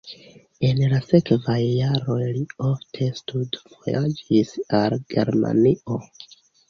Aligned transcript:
En 0.67 0.79
la 0.93 1.01
sekvaj 1.09 1.57
jaroj 1.65 2.17
li 2.37 2.41
ofte 2.69 3.09
studvojaĝis 3.21 4.55
al 4.79 4.97
Germanio. 5.17 6.01